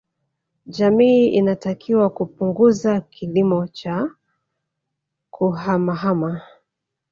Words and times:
Jamii 0.65 1.27
inatakiwa 1.27 2.09
kupunguza 2.09 3.01
kilimo 3.01 3.67
cha 3.67 4.15
kuhamahama 5.31 6.41